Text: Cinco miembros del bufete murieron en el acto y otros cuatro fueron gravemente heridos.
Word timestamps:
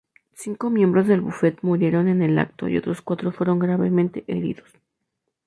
Cinco 0.33 0.71
miembros 0.71 1.05
del 1.05 1.21
bufete 1.21 1.59
murieron 1.61 2.07
en 2.07 2.23
el 2.23 2.39
acto 2.39 2.67
y 2.67 2.75
otros 2.75 3.03
cuatro 3.03 3.31
fueron 3.31 3.59
gravemente 3.59 4.23
heridos. 4.25 4.67